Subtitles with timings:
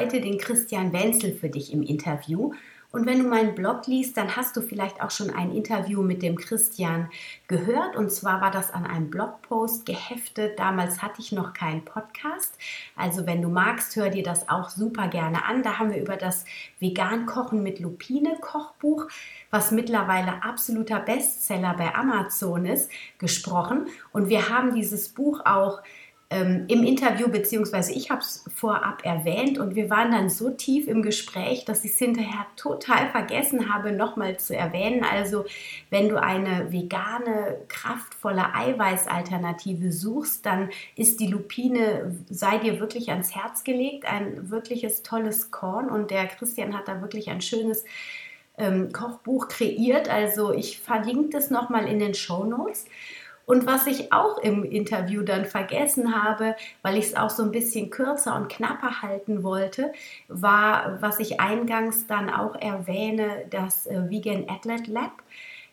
[0.00, 2.54] Heute den Christian Wenzel für dich im Interview.
[2.90, 6.22] Und wenn du meinen Blog liest, dann hast du vielleicht auch schon ein Interview mit
[6.22, 7.10] dem Christian
[7.48, 7.96] gehört.
[7.96, 10.58] Und zwar war das an einem Blogpost geheftet.
[10.58, 12.56] Damals hatte ich noch keinen Podcast.
[12.96, 15.62] Also wenn du magst, hör dir das auch super gerne an.
[15.62, 16.46] Da haben wir über das
[16.78, 19.06] Vegan Kochen mit Lupine Kochbuch,
[19.50, 23.86] was mittlerweile absoluter Bestseller bei Amazon ist, gesprochen.
[24.12, 25.82] Und wir haben dieses Buch auch
[26.32, 30.86] ähm, im Interview, beziehungsweise ich habe es vorab erwähnt und wir waren dann so tief
[30.86, 35.04] im Gespräch, dass ich es hinterher total vergessen habe, nochmal zu erwähnen.
[35.04, 35.44] Also
[35.90, 43.34] wenn du eine vegane, kraftvolle Eiweißalternative suchst, dann ist die Lupine, sei dir wirklich ans
[43.34, 47.84] Herz gelegt, ein wirkliches tolles Korn und der Christian hat da wirklich ein schönes
[48.56, 50.08] ähm, Kochbuch kreiert.
[50.08, 52.84] Also ich verlinke das nochmal in den Show Notes.
[53.50, 57.50] Und was ich auch im Interview dann vergessen habe, weil ich es auch so ein
[57.50, 59.92] bisschen kürzer und knapper halten wollte,
[60.28, 65.24] war, was ich eingangs dann auch erwähne, das äh, Vegan Athlete Lab.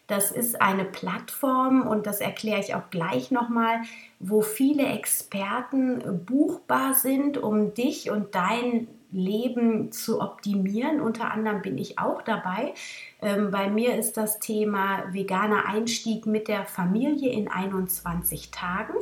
[0.08, 3.82] Das ist eine Plattform und das erkläre ich auch gleich nochmal,
[4.20, 11.02] wo viele Experten buchbar sind, um dich und dein Leben zu optimieren.
[11.02, 12.74] Unter anderem bin ich auch dabei.
[13.22, 18.94] Ähm, bei mir ist das Thema veganer Einstieg mit der Familie in 21 Tagen.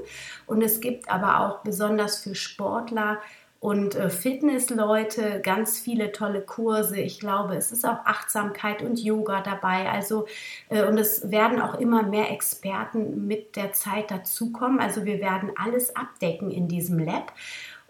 [0.45, 3.19] Und es gibt aber auch besonders für Sportler
[3.65, 6.99] und äh, Fitnessleute ganz viele tolle Kurse.
[6.99, 9.89] Ich glaube, es ist auch Achtsamkeit und Yoga dabei.
[9.89, 10.27] Also
[10.69, 14.79] äh, und es werden auch immer mehr Experten mit der Zeit dazukommen.
[14.79, 17.33] Also wir werden alles abdecken in diesem Lab.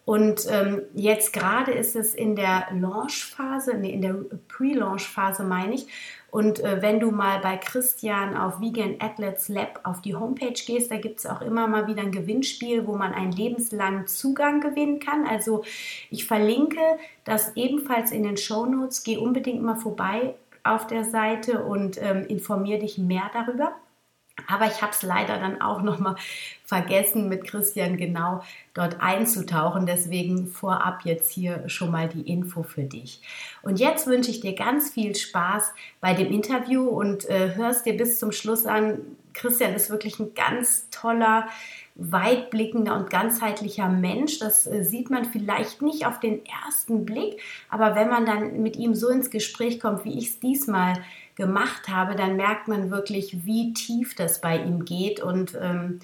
[0.05, 4.15] Und ähm, jetzt gerade ist es in der Launch-Phase, nee, in der
[4.47, 5.87] Pre-Launch-Phase meine ich.
[6.29, 10.91] Und äh, wenn du mal bei Christian auf Vegan Athletes Lab auf die Homepage gehst,
[10.91, 14.99] da gibt es auch immer mal wieder ein Gewinnspiel, wo man einen lebenslangen Zugang gewinnen
[14.99, 15.25] kann.
[15.25, 15.63] Also
[16.11, 16.81] ich verlinke
[17.23, 19.03] das ebenfalls in den Show Notes.
[19.03, 23.73] Geh unbedingt mal vorbei auf der Seite und ähm, informiere dich mehr darüber.
[24.47, 26.15] Aber ich habe es leider dann auch noch mal
[26.63, 28.41] vergessen, mit Christian genau
[28.73, 29.85] dort einzutauchen.
[29.85, 33.21] Deswegen vorab jetzt hier schon mal die Info für dich.
[33.61, 37.95] Und jetzt wünsche ich dir ganz viel Spaß bei dem Interview und äh, hörst dir
[37.95, 38.99] bis zum Schluss an.
[39.33, 41.47] Christian ist wirklich ein ganz toller,
[41.95, 44.39] weitblickender und ganzheitlicher Mensch.
[44.39, 48.75] Das äh, sieht man vielleicht nicht auf den ersten Blick, aber wenn man dann mit
[48.75, 50.93] ihm so ins Gespräch kommt, wie ich es diesmal
[51.35, 55.21] gemacht habe, dann merkt man wirklich, wie tief das bei ihm geht.
[55.21, 55.99] Und ähm,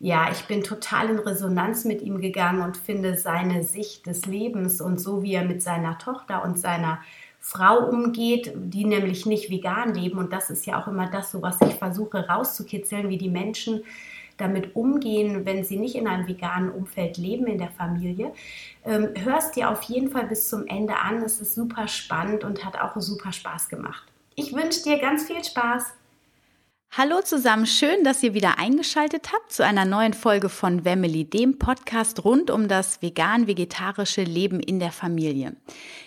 [0.00, 4.80] ja, ich bin total in Resonanz mit ihm gegangen und finde seine Sicht des Lebens
[4.80, 6.98] und so wie er mit seiner Tochter und seiner
[7.38, 10.18] Frau umgeht, die nämlich nicht vegan leben.
[10.18, 13.82] Und das ist ja auch immer das, so was ich versuche rauszukitzeln, wie die Menschen
[14.36, 18.32] damit umgehen, wenn sie nicht in einem veganen Umfeld leben in der Familie.
[18.84, 21.22] Ähm, hörst dir auf jeden Fall bis zum Ende an.
[21.22, 24.11] Es ist super spannend und hat auch super Spaß gemacht.
[24.34, 25.92] Ich wünsche dir ganz viel Spaß.
[26.94, 31.58] Hallo zusammen, schön, dass ihr wieder eingeschaltet habt zu einer neuen Folge von Wemily, dem
[31.58, 35.56] Podcast rund um das vegan-vegetarische Leben in der Familie.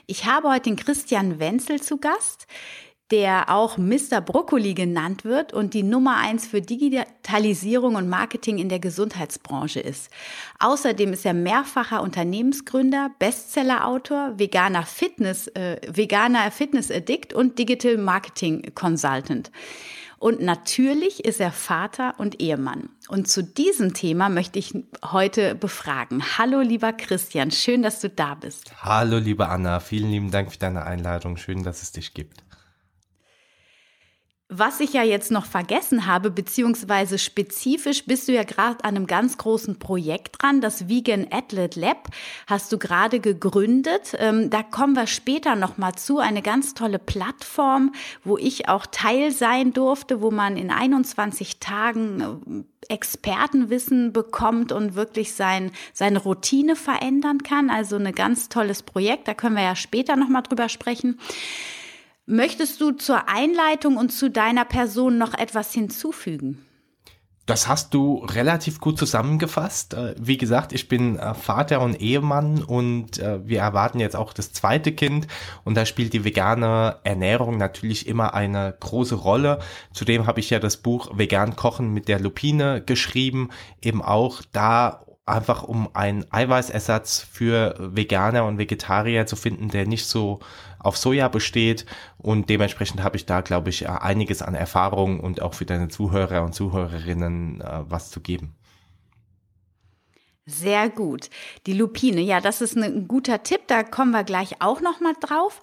[0.06, 2.48] Ich habe heute den Christian Wenzel zu Gast
[3.12, 4.20] der auch Mr.
[4.20, 10.10] Brokkoli genannt wird und die Nummer eins für Digitalisierung und Marketing in der Gesundheitsbranche ist.
[10.60, 18.74] Außerdem ist er mehrfacher Unternehmensgründer, Bestsellerautor, veganer Fitness, äh, veganer Fitness Addict und Digital Marketing
[18.74, 19.52] Consultant.
[20.18, 22.90] Und natürlich ist er Vater und Ehemann.
[23.10, 24.74] Und zu diesem Thema möchte ich
[25.04, 26.24] heute befragen.
[26.40, 28.72] Hallo, lieber Christian, schön, dass du da bist.
[28.82, 31.38] Hallo, liebe Anna, vielen lieben Dank für deine Einladung.
[31.38, 32.45] Schön, dass es dich gibt.
[34.58, 39.06] Was ich ja jetzt noch vergessen habe, beziehungsweise spezifisch bist du ja gerade an einem
[39.06, 42.08] ganz großen Projekt dran, das Vegan Athlete Lab
[42.48, 44.16] hast du gerade gegründet.
[44.18, 46.20] Ähm, da kommen wir später nochmal zu.
[46.20, 47.92] Eine ganz tolle Plattform,
[48.24, 54.96] wo ich auch Teil sein durfte, wo man in 21 Tagen äh, Expertenwissen bekommt und
[54.96, 57.70] wirklich sein, seine Routine verändern kann.
[57.70, 59.28] Also ein ganz tolles Projekt.
[59.28, 61.20] Da können wir ja später nochmal drüber sprechen.
[62.28, 66.66] Möchtest du zur Einleitung und zu deiner Person noch etwas hinzufügen?
[67.46, 69.94] Das hast du relativ gut zusammengefasst.
[69.94, 74.34] Äh, wie gesagt, ich bin äh, Vater und Ehemann und äh, wir erwarten jetzt auch
[74.34, 75.28] das zweite Kind
[75.64, 79.60] und da spielt die vegane Ernährung natürlich immer eine große Rolle.
[79.94, 83.50] Zudem habe ich ja das Buch Vegan Kochen mit der Lupine geschrieben,
[83.80, 90.06] eben auch da einfach um einen Eiweißersatz für Veganer und Vegetarier zu finden, der nicht
[90.06, 90.40] so
[90.80, 91.86] auf Soja besteht.
[92.18, 96.44] Und dementsprechend habe ich da, glaube ich, einiges an Erfahrung und auch für deine Zuhörer
[96.44, 98.56] und Zuhörerinnen äh, was zu geben.
[100.48, 101.32] Sehr gut.
[101.66, 103.62] Die Lupine, ja, das ist ein guter Tipp.
[103.66, 105.60] Da kommen wir gleich auch noch mal drauf.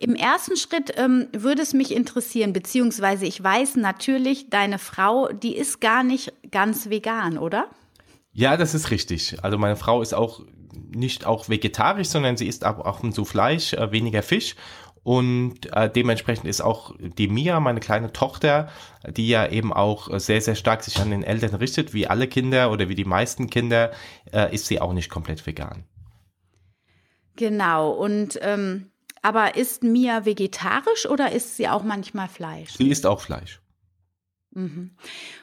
[0.00, 5.56] Im ersten Schritt ähm, würde es mich interessieren, beziehungsweise ich weiß natürlich, deine Frau, die
[5.56, 7.70] ist gar nicht ganz vegan, oder?
[8.36, 9.42] Ja, das ist richtig.
[9.42, 10.42] Also meine Frau ist auch
[10.94, 14.56] nicht auch vegetarisch, sondern sie isst auch, auch so Fleisch, äh, weniger Fisch.
[15.02, 18.68] Und äh, dementsprechend ist auch die Mia, meine kleine Tochter,
[19.08, 22.70] die ja eben auch sehr, sehr stark sich an den Eltern richtet, wie alle Kinder
[22.70, 23.92] oder wie die meisten Kinder,
[24.30, 25.84] äh, ist sie auch nicht komplett vegan.
[27.36, 27.90] Genau.
[27.90, 28.90] Und ähm,
[29.22, 32.74] aber ist Mia vegetarisch oder isst sie auch manchmal Fleisch?
[32.74, 33.62] Sie isst auch Fleisch.
[34.56, 34.90] Mhm.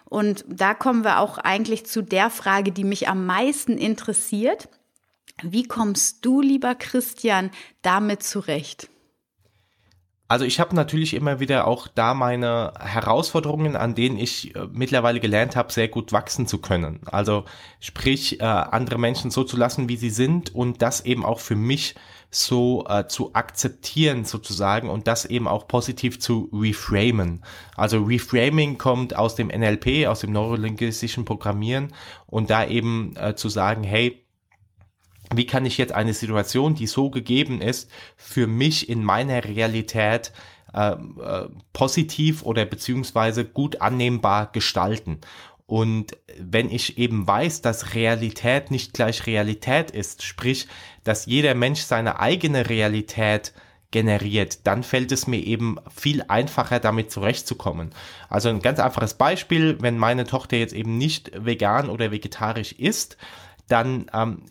[0.05, 4.69] Und da kommen wir auch eigentlich zu der Frage, die mich am meisten interessiert.
[5.43, 7.51] Wie kommst du, lieber Christian,
[7.83, 8.89] damit zurecht?
[10.33, 15.19] Also ich habe natürlich immer wieder auch da meine Herausforderungen, an denen ich äh, mittlerweile
[15.19, 17.01] gelernt habe, sehr gut wachsen zu können.
[17.05, 17.45] Also
[17.79, 21.55] sprich, äh, andere Menschen so zu lassen, wie sie sind und das eben auch für
[21.55, 21.93] mich
[22.31, 27.43] so äh, zu akzeptieren sozusagen und das eben auch positiv zu reframen.
[27.75, 31.93] Also Reframing kommt aus dem NLP, aus dem neurolinguistischen Programmieren
[32.25, 34.22] und da eben äh, zu sagen, hey,
[35.37, 40.31] wie kann ich jetzt eine Situation, die so gegeben ist, für mich in meiner Realität
[40.73, 45.19] äh, äh, positiv oder beziehungsweise gut annehmbar gestalten.
[45.65, 50.67] Und wenn ich eben weiß, dass Realität nicht gleich Realität ist, sprich,
[51.03, 53.53] dass jeder Mensch seine eigene Realität
[53.91, 57.91] generiert, dann fällt es mir eben viel einfacher, damit zurechtzukommen.
[58.27, 63.17] Also ein ganz einfaches Beispiel, wenn meine Tochter jetzt eben nicht vegan oder vegetarisch ist,
[63.67, 64.41] dann ähm,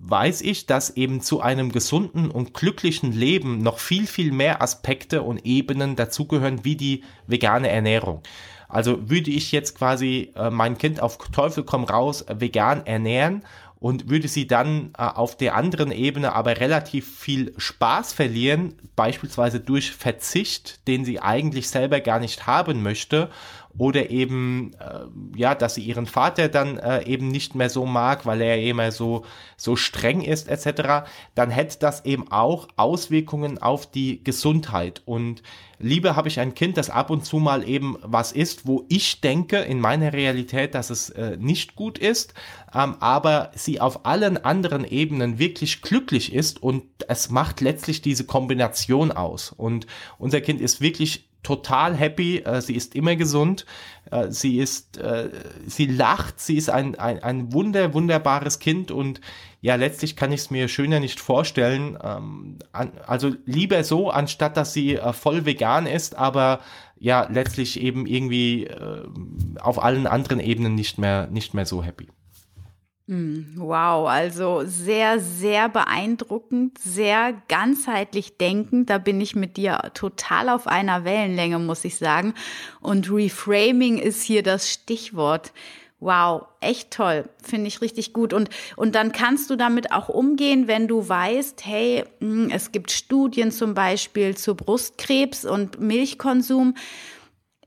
[0.00, 5.22] weiß ich, dass eben zu einem gesunden und glücklichen Leben noch viel, viel mehr Aspekte
[5.22, 8.22] und Ebenen dazugehören, wie die vegane Ernährung.
[8.68, 13.42] Also würde ich jetzt quasi äh, mein Kind auf Teufel komm raus vegan ernähren
[13.78, 19.60] und würde sie dann äh, auf der anderen Ebene aber relativ viel Spaß verlieren, beispielsweise
[19.60, 23.30] durch Verzicht, den sie eigentlich selber gar nicht haben möchte
[23.78, 28.26] oder eben äh, ja, dass sie ihren Vater dann äh, eben nicht mehr so mag,
[28.26, 29.24] weil er immer so
[29.56, 35.42] so streng ist etc., dann hätte das eben auch Auswirkungen auf die Gesundheit und
[35.78, 39.20] Lieber habe ich ein Kind, das ab und zu mal eben was ist, wo ich
[39.20, 42.32] denke in meiner Realität, dass es äh, nicht gut ist,
[42.74, 48.24] ähm, aber sie auf allen anderen Ebenen wirklich glücklich ist und es macht letztlich diese
[48.24, 49.52] Kombination aus.
[49.52, 49.86] Und
[50.18, 53.66] unser Kind ist wirklich total happy, äh, sie ist immer gesund,
[54.10, 55.30] äh, sie ist, äh,
[55.64, 59.20] sie lacht, sie ist ein, ein, ein wunder, wunderbares Kind und
[59.60, 61.96] ja, letztlich kann ich es mir schöner nicht vorstellen.
[62.02, 66.60] Ähm, also lieber so, anstatt dass sie voll vegan ist, aber
[66.98, 68.68] ja, letztlich eben irgendwie
[69.60, 72.08] auf allen anderen Ebenen nicht mehr, nicht mehr so happy.
[73.08, 78.90] Hm, wow, also sehr, sehr beeindruckend, sehr ganzheitlich denkend.
[78.90, 82.34] Da bin ich mit dir total auf einer Wellenlänge, muss ich sagen.
[82.80, 85.52] Und Reframing ist hier das Stichwort.
[86.00, 88.32] Wow, echt toll, finde ich richtig gut.
[88.32, 92.90] Und, und dann kannst du damit auch umgehen, wenn du weißt, hey, hm, es gibt
[92.90, 96.74] Studien zum Beispiel zu Brustkrebs und Milchkonsum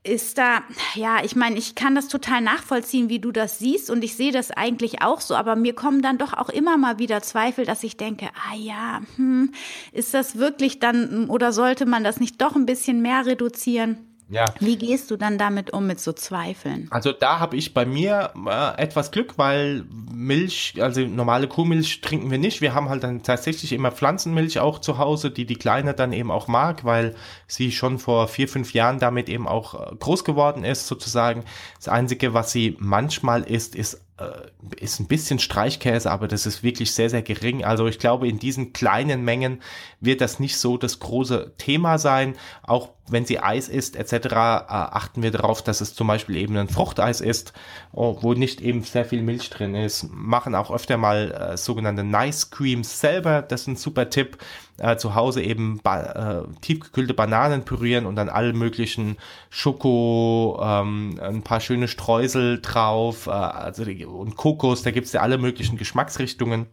[0.02, 0.62] ist da,
[0.94, 4.32] ja, ich meine, ich kann das total nachvollziehen, wie du das siehst und ich sehe
[4.32, 7.82] das eigentlich auch so, aber mir kommen dann doch auch immer mal wieder Zweifel, dass
[7.82, 9.52] ich denke, ah ja, hm,
[9.92, 14.09] ist das wirklich dann oder sollte man das nicht doch ein bisschen mehr reduzieren?
[14.30, 14.44] Ja.
[14.60, 16.86] Wie gehst du dann damit um mit so Zweifeln?
[16.90, 22.30] Also da habe ich bei mir äh, etwas Glück, weil Milch, also normale Kuhmilch trinken
[22.30, 22.60] wir nicht.
[22.60, 26.30] Wir haben halt dann tatsächlich immer Pflanzenmilch auch zu Hause, die die Kleine dann eben
[26.30, 27.16] auch mag, weil
[27.48, 31.44] sie schon vor vier, fünf Jahren damit eben auch äh, groß geworden ist sozusagen.
[31.76, 34.00] Das Einzige, was sie manchmal isst, ist
[34.78, 37.64] ist ein bisschen Streichkäse, aber das ist wirklich sehr, sehr gering.
[37.64, 39.60] Also ich glaube, in diesen kleinen Mengen
[40.00, 42.36] wird das nicht so das große Thema sein.
[42.62, 46.56] Auch wenn sie Eis isst etc., äh, achten wir darauf, dass es zum Beispiel eben
[46.56, 47.52] ein Fruchteis ist,
[47.92, 50.08] oh, wo nicht eben sehr viel Milch drin ist.
[50.10, 53.42] Machen auch öfter mal äh, sogenannte Nice Creams selber.
[53.42, 54.38] Das ist ein super Tipp.
[54.80, 59.16] äh, zu Hause eben ba äh, tiefgekühlte Bananen pürieren und dann alle möglichen
[59.50, 65.20] Schoko, ähm, ein paar schöne Streusel drauf äh, also die, und Kokos, da gibt's ja
[65.20, 66.66] alle möglichen Geschmacksrichtungen.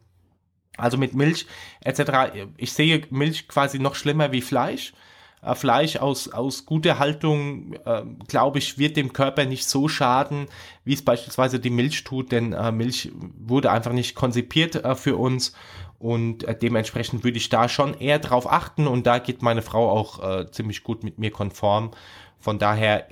[0.77, 1.48] Also mit Milch
[1.82, 2.46] etc.
[2.58, 4.94] Ich sehe Milch quasi noch schlimmer wie Fleisch.
[5.41, 10.48] Äh, Fleisch aus, aus guter Haltung, äh, glaube ich, wird dem Körper nicht so schaden,
[10.84, 15.17] wie es beispielsweise die Milch tut, denn äh, Milch wurde einfach nicht konzipiert äh, für
[15.17, 15.53] uns
[16.00, 19.89] und äh, dementsprechend würde ich da schon eher drauf achten und da geht meine Frau
[19.89, 21.91] auch äh, ziemlich gut mit mir konform.
[22.39, 23.08] Von daher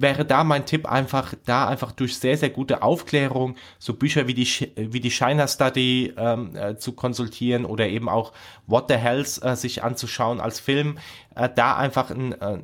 [0.00, 4.34] wäre da mein Tipp einfach, da einfach durch sehr, sehr gute Aufklärung, so Bücher wie
[4.34, 8.32] die, wie die China Study ähm, äh, zu konsultieren oder eben auch
[8.66, 10.98] What the Hells äh, sich anzuschauen als Film,
[11.34, 12.58] äh, da einfach ein, äh,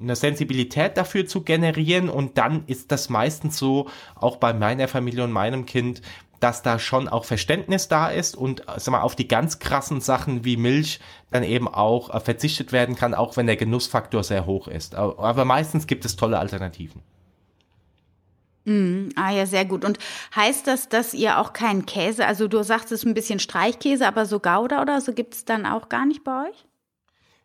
[0.00, 2.08] eine Sensibilität dafür zu generieren.
[2.08, 6.00] Und dann ist das meistens so, auch bei meiner Familie und meinem Kind,
[6.40, 10.44] dass da schon auch Verständnis da ist und sag mal, auf die ganz krassen Sachen
[10.44, 14.66] wie Milch dann eben auch äh, verzichtet werden kann, auch wenn der Genussfaktor sehr hoch
[14.66, 14.94] ist.
[14.94, 17.02] Aber meistens gibt es tolle Alternativen.
[18.64, 19.84] Mm, ah ja, sehr gut.
[19.84, 19.98] Und
[20.34, 24.26] heißt das, dass ihr auch keinen Käse, also du sagst es ein bisschen Streichkäse, aber
[24.26, 26.66] so Gouda oder so gibt es dann auch gar nicht bei euch?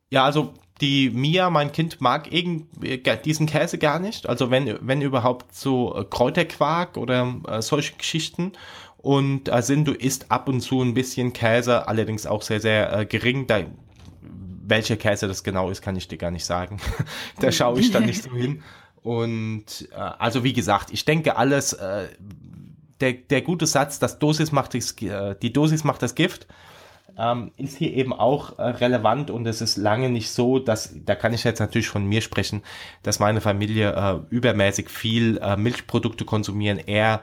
[0.10, 4.28] Ja, also die Mia, mein Kind, mag diesen Käse gar nicht.
[4.28, 8.52] Also wenn, wenn überhaupt so äh, Kräuterquark oder äh, solche Geschichten.
[9.06, 13.06] Und äh, Sindu isst ab und zu ein bisschen Käse, allerdings auch sehr, sehr äh,
[13.06, 13.46] gering.
[13.46, 13.60] Da,
[14.64, 16.80] welcher Käse das genau ist, kann ich dir gar nicht sagen.
[17.40, 18.64] da schaue ich dann nicht so hin.
[19.04, 22.08] Und äh, also wie gesagt, ich denke alles, äh,
[23.00, 26.48] der, der gute Satz, das Dosis macht das, äh, die Dosis macht das Gift,
[27.16, 31.14] ähm, ist hier eben auch äh, relevant und es ist lange nicht so, dass, da
[31.14, 32.64] kann ich jetzt natürlich von mir sprechen,
[33.04, 37.22] dass meine Familie äh, übermäßig viel äh, Milchprodukte konsumieren, eher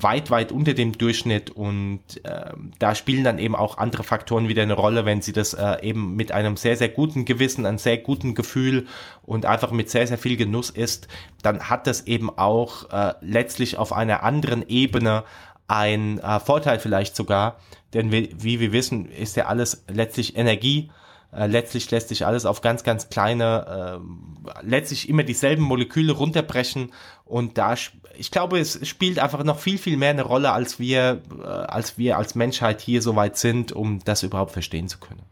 [0.00, 4.62] weit, weit unter dem Durchschnitt und äh, da spielen dann eben auch andere Faktoren wieder
[4.62, 7.98] eine Rolle, wenn sie das äh, eben mit einem sehr, sehr guten Gewissen, einem sehr
[7.98, 8.86] guten Gefühl
[9.22, 11.08] und einfach mit sehr, sehr viel Genuss ist,
[11.42, 15.24] dann hat das eben auch äh, letztlich auf einer anderen Ebene
[15.66, 17.58] ein äh, Vorteil vielleicht sogar,
[17.94, 20.90] denn wie, wie wir wissen, ist ja alles letztlich Energie,
[21.36, 26.92] äh, letztlich lässt sich alles auf ganz, ganz kleine, äh, letztlich immer dieselben Moleküle runterbrechen
[27.24, 27.74] und da,
[28.16, 31.98] ich glaube, es spielt einfach noch viel, viel mehr eine Rolle, als wir, äh, als
[31.98, 35.22] wir als Menschheit hier so weit sind, um das überhaupt verstehen zu können.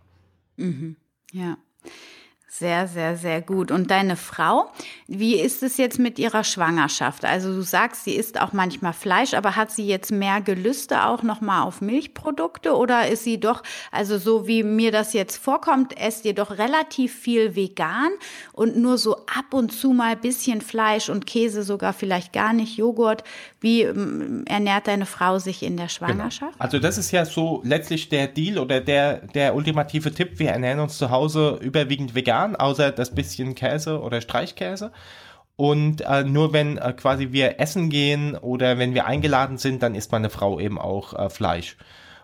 [0.56, 0.96] Mhm.
[1.32, 1.56] Ja.
[2.54, 3.70] Sehr, sehr, sehr gut.
[3.70, 4.70] Und deine Frau,
[5.06, 7.24] wie ist es jetzt mit ihrer Schwangerschaft?
[7.24, 11.22] Also du sagst, sie isst auch manchmal Fleisch, aber hat sie jetzt mehr Gelüste auch
[11.22, 16.26] nochmal auf Milchprodukte oder ist sie doch, also so wie mir das jetzt vorkommt, esst
[16.26, 18.10] ihr doch relativ viel vegan
[18.52, 22.76] und nur so ab und zu mal bisschen Fleisch und Käse, sogar vielleicht gar nicht
[22.76, 23.24] Joghurt.
[23.62, 25.94] Wie ähm, ernährt deine Frau sich in der genau.
[25.94, 26.52] Schwangerschaft?
[26.52, 26.64] Genau.
[26.64, 30.38] Also das ist ja so letztlich der Deal oder der, der ultimative Tipp.
[30.38, 34.92] Wir ernähren uns zu Hause überwiegend vegan vegan, außer das bisschen Käse oder Streichkäse.
[35.56, 39.94] Und äh, nur wenn äh, quasi wir essen gehen oder wenn wir eingeladen sind, dann
[39.94, 41.76] isst meine Frau eben auch äh, Fleisch.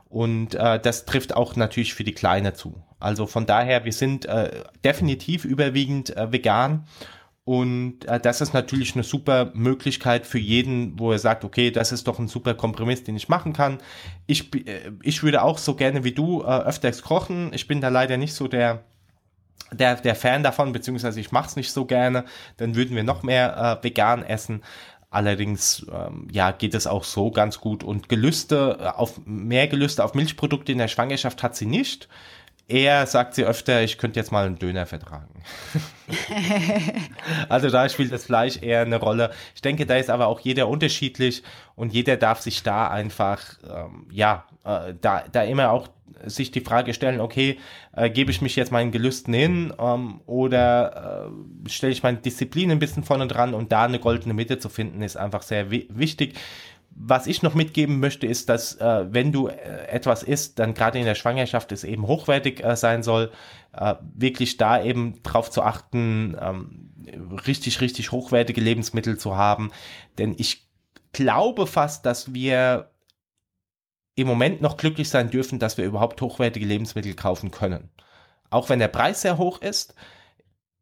[0.08, 2.82] Und äh, das trifft auch natürlich für die Kleine zu.
[2.98, 6.86] Also von daher, wir sind äh, definitiv überwiegend äh, vegan.
[7.48, 11.92] Und äh, das ist natürlich eine super Möglichkeit für jeden, wo er sagt, okay, das
[11.92, 13.78] ist doch ein super Kompromiss, den ich machen kann.
[14.26, 17.50] Ich, äh, ich würde auch so gerne wie du äh, öfters kochen.
[17.54, 18.84] Ich bin da leider nicht so der
[19.72, 22.26] der, der Fan davon, beziehungsweise ich mache es nicht so gerne,
[22.58, 24.62] dann würden wir noch mehr äh, vegan essen.
[25.08, 30.04] Allerdings ähm, ja geht es auch so ganz gut und Gelüste äh, auf mehr Gelüste
[30.04, 32.10] auf Milchprodukte in der Schwangerschaft hat sie nicht.
[32.68, 35.42] Eher sagt sie öfter, ich könnte jetzt mal einen Döner vertragen.
[37.48, 39.30] also da spielt das Fleisch eher eine Rolle.
[39.54, 41.42] Ich denke, da ist aber auch jeder unterschiedlich
[41.76, 45.88] und jeder darf sich da einfach, ähm, ja, äh, da, da immer auch
[46.26, 47.58] sich die Frage stellen, okay,
[47.92, 51.30] äh, gebe ich mich jetzt meinen Gelüsten hin ähm, oder
[51.64, 54.68] äh, stelle ich meine Disziplin ein bisschen vorne dran und da eine goldene Mitte zu
[54.68, 56.34] finden, ist einfach sehr wichtig
[57.00, 60.98] was ich noch mitgeben möchte, ist, dass äh, wenn du äh, etwas isst, dann gerade
[60.98, 63.30] in der Schwangerschaft es eben hochwertig äh, sein soll,
[63.72, 66.90] äh, wirklich da eben drauf zu achten, ähm,
[67.46, 69.70] richtig, richtig hochwertige Lebensmittel zu haben.
[70.18, 70.68] Denn ich
[71.12, 72.90] glaube fast, dass wir
[74.16, 77.90] im Moment noch glücklich sein dürfen, dass wir überhaupt hochwertige Lebensmittel kaufen können.
[78.50, 79.94] Auch wenn der Preis sehr hoch ist,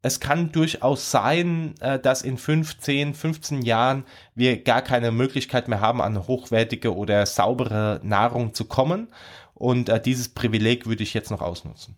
[0.07, 5.81] es kann durchaus sein, äh, dass in 15, 15 Jahren wir gar keine Möglichkeit mehr
[5.81, 9.09] haben, an hochwertige oder saubere Nahrung zu kommen.
[9.53, 11.95] Und äh, dieses Privileg würde ich jetzt noch ausnutzen.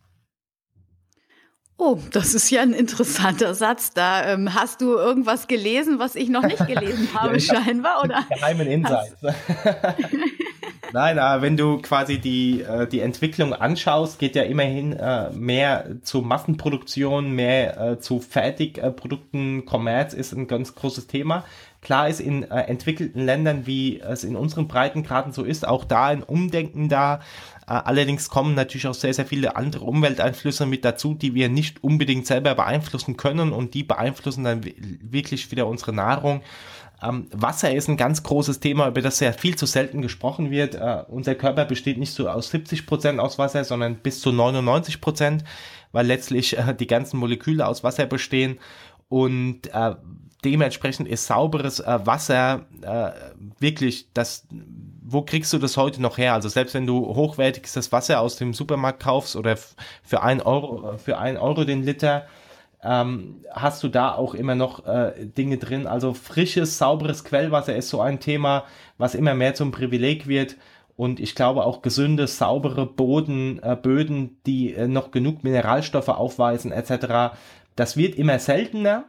[1.82, 3.94] Oh, das ist ja ein interessanter Satz.
[3.94, 8.26] Da ähm, hast du irgendwas gelesen, was ich noch nicht gelesen habe, ja, scheinbar, oder?
[8.30, 9.16] Geheimen Insights.
[10.92, 15.86] Nein, aber wenn du quasi die, äh, die Entwicklung anschaust, geht ja immerhin äh, mehr
[16.02, 19.66] zu Massenproduktion, mehr äh, zu Fertigprodukten.
[19.66, 21.46] Kommerz ist ein ganz großes Thema.
[21.82, 26.08] Klar ist in äh, entwickelten Ländern, wie es in unseren Breitengraden so ist, auch da
[26.08, 27.22] ein Umdenken da.
[27.68, 31.82] Äh, allerdings kommen natürlich auch sehr, sehr viele andere Umwelteinflüsse mit dazu, die wir nicht
[31.84, 34.62] unbedingt selber beeinflussen können und die beeinflussen dann
[35.02, 36.42] wirklich wieder unsere Nahrung.
[37.02, 40.76] Ähm, Wasser ist ein ganz großes Thema, über das sehr viel zu selten gesprochen wird.
[40.76, 45.00] Äh, unser Körper besteht nicht so aus 70 Prozent aus Wasser, sondern bis zu 99
[45.00, 45.46] Prozent,
[45.94, 48.60] weil letztlich äh, die ganzen Moleküle aus Wasser bestehen.
[49.08, 49.96] Und äh,
[50.44, 53.12] dementsprechend ist sauberes äh, Wasser äh,
[53.60, 54.48] wirklich das,
[55.02, 56.34] wo kriegst du das heute noch her?
[56.34, 59.58] Also selbst wenn du hochwertiges Wasser aus dem Supermarkt kaufst oder
[60.04, 62.26] für ein Euro, für ein Euro den Liter,
[62.82, 65.88] ähm, hast du da auch immer noch äh, Dinge drin.
[65.88, 68.64] Also frisches, sauberes Quellwasser ist so ein Thema,
[68.98, 70.56] was immer mehr zum Privileg wird.
[70.96, 76.72] Und ich glaube auch gesunde, saubere Boden, äh, Böden, die äh, noch genug Mineralstoffe aufweisen
[76.72, 77.36] etc.
[77.76, 79.06] Das wird immer seltener,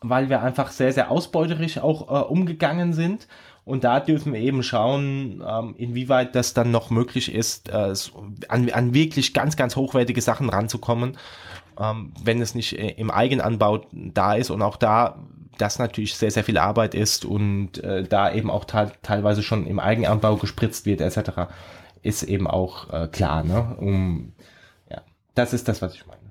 [0.00, 3.26] weil wir einfach sehr, sehr ausbeuterisch auch äh, umgegangen sind.
[3.64, 7.94] Und da dürfen wir eben schauen, ähm, inwieweit das dann noch möglich ist, äh,
[8.48, 11.16] an, an wirklich ganz, ganz hochwertige Sachen ranzukommen
[11.78, 15.18] ähm, wenn es nicht äh, im Eigenanbau da ist und auch da
[15.58, 19.78] das natürlich sehr, sehr viel Arbeit ist und äh, da eben auch teilweise schon im
[19.78, 21.52] Eigenanbau gespritzt wird etc.,
[22.02, 23.44] ist eben auch äh, klar.
[23.44, 23.76] Ne?
[23.78, 24.32] Um,
[24.90, 25.00] ja,
[25.34, 26.23] das ist das, was ich meine.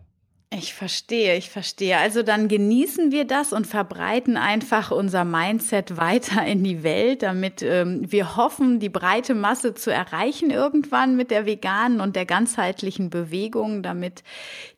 [0.55, 1.97] Ich verstehe, ich verstehe.
[1.97, 7.63] Also dann genießen wir das und verbreiten einfach unser Mindset weiter in die Welt, damit
[7.63, 13.09] ähm, wir hoffen, die breite Masse zu erreichen irgendwann mit der veganen und der ganzheitlichen
[13.09, 14.23] Bewegung, damit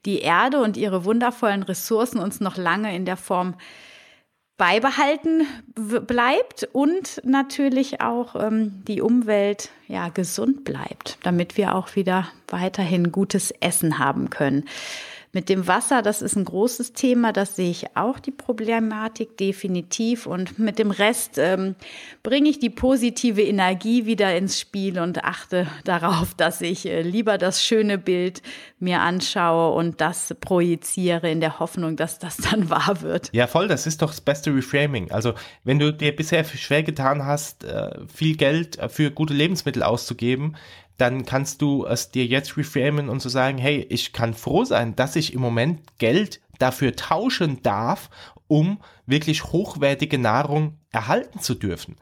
[0.05, 3.55] die Erde und ihre wundervollen Ressourcen uns noch lange in der Form
[4.55, 12.29] beibehalten bleibt und natürlich auch ähm, die Umwelt ja gesund bleibt, damit wir auch wieder
[12.47, 14.63] weiterhin gutes Essen haben können.
[15.35, 20.27] Mit dem Wasser, das ist ein großes Thema, das sehe ich auch die Problematik definitiv.
[20.27, 21.75] Und mit dem Rest ähm,
[22.23, 27.37] bringe ich die positive Energie wieder ins Spiel und achte darauf, dass ich äh, lieber
[27.37, 28.43] das schöne Bild
[28.79, 33.29] mir anschaue und das projiziere in der Hoffnung, dass das dann wahr wird.
[33.33, 35.11] Ja, voll, das ist doch das beste Reframing.
[35.11, 35.33] Also
[35.65, 40.55] wenn du dir bisher schwer getan hast, äh, viel Geld für gute Lebensmittel auszugeben,
[40.97, 44.95] dann kannst du es dir jetzt reframen und so sagen, hey, ich kann froh sein,
[44.95, 48.09] dass ich im Moment Geld dafür tauschen darf,
[48.47, 51.95] um wirklich hochwertige Nahrung erhalten zu dürfen.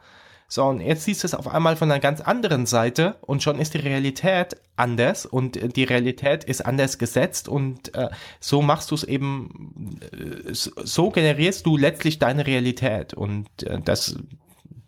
[0.46, 3.58] So, und jetzt siehst du es auf einmal von einer ganz anderen Seite und schon
[3.58, 8.08] ist die Realität anders und die Realität ist anders gesetzt und äh,
[8.40, 14.16] so machst du es eben, äh, so generierst du letztlich deine Realität und äh, das,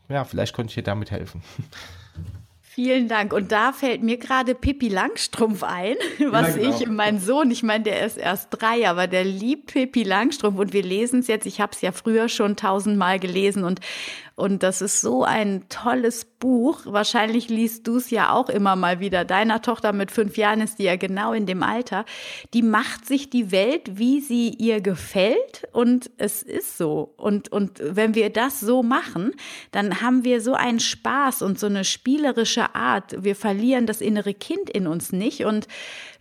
[0.09, 1.43] ja, vielleicht konnte ich dir damit helfen.
[2.77, 3.33] Vielen Dank.
[3.33, 6.77] Und da fällt mir gerade Pippi Langstrumpf ein, was ja, genau.
[6.79, 10.75] ich, mein Sohn, ich meine, der ist erst drei, aber der liebt Pippi Langstrumpf und
[10.75, 11.47] wir lesen es jetzt.
[11.47, 13.81] Ich habe es ja früher schon tausendmal gelesen und
[14.37, 16.81] und das ist so ein tolles Buch.
[16.85, 19.25] Wahrscheinlich liest du es ja auch immer mal wieder.
[19.25, 22.05] Deiner Tochter mit fünf Jahren ist die ja genau in dem Alter.
[22.53, 25.67] Die macht sich die Welt, wie sie ihr gefällt.
[25.73, 27.15] Und es ist so.
[27.17, 29.33] Und, und wenn wir das so machen,
[29.73, 33.25] dann haben wir so einen Spaß und so eine spielerische Art.
[33.25, 35.67] Wir verlieren das innere Kind in uns nicht und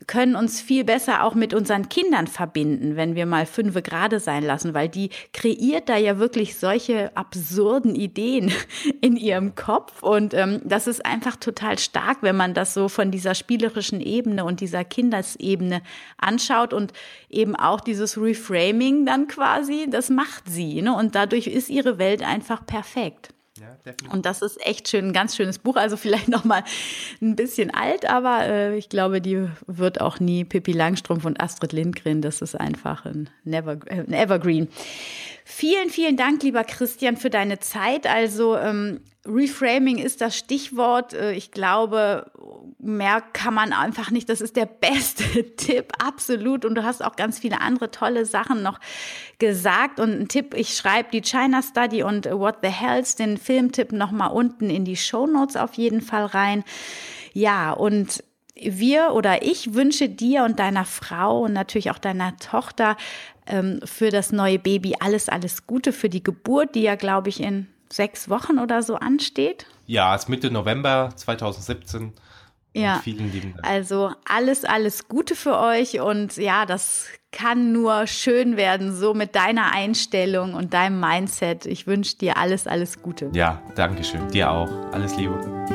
[0.08, 4.43] können uns viel besser auch mit unseren Kindern verbinden, wenn wir mal fünfe gerade sein
[4.43, 8.52] lassen, weil die kreiert da ja wirklich solche absurden Ideen
[9.02, 13.12] in ihrem Kopf und ähm, das ist einfach total stark, wenn man das so von
[13.12, 15.82] dieser spielerischen Ebene und dieser Kindesebene
[16.18, 16.94] anschaut und
[17.30, 20.96] eben auch dieses Reframing dann quasi, das macht sie ne?
[20.96, 23.35] und dadurch ist ihre Welt einfach perfekt.
[23.58, 23.78] Ja,
[24.12, 25.78] und das ist echt schön, ein ganz schönes Buch.
[25.78, 26.63] Also vielleicht noch mal
[27.22, 31.72] ein bisschen alt, aber äh, ich glaube, die wird auch nie Pippi Langstrumpf und Astrid
[31.72, 32.22] Lindgren.
[32.22, 34.68] Das ist einfach ein, Never, äh, ein Evergreen.
[35.46, 38.08] Vielen, vielen Dank, lieber Christian, für deine Zeit.
[38.08, 41.14] Also ähm, Reframing ist das Stichwort.
[41.14, 42.32] Äh, ich glaube,
[42.80, 44.30] mehr kann man einfach nicht.
[44.30, 46.66] Das ist der beste Tipp, absolut.
[46.66, 48.80] Und du hast auch ganz viele andere tolle Sachen noch
[49.40, 50.00] gesagt.
[50.00, 54.32] Und ein Tipp, ich schreibe die China Study und What the Hells, den Filmtipp nochmal
[54.32, 56.64] unten in die Show Notes auf jeden Fall rein.
[57.34, 58.24] Ja, und
[58.56, 62.96] wir oder ich wünsche dir und deiner Frau und natürlich auch deiner Tochter
[63.48, 67.42] ähm, für das neue Baby alles, alles Gute für die Geburt, die ja, glaube ich,
[67.42, 69.65] in sechs Wochen oder so ansteht.
[69.86, 72.13] Ja, es ist Mitte November 2017.
[72.74, 73.65] Ja, vielen lieben Dank.
[73.65, 79.36] Also alles, alles Gute für euch und ja, das kann nur schön werden, so mit
[79.36, 81.65] deiner Einstellung und deinem Mindset.
[81.65, 83.30] Ich wünsche dir alles, alles Gute.
[83.34, 84.28] Ja, danke schön.
[84.30, 84.69] Dir auch.
[84.91, 85.75] Alles Liebe.